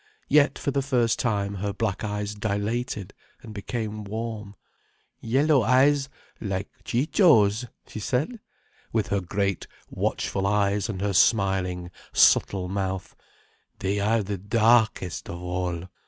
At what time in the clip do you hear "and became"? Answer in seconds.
3.43-4.03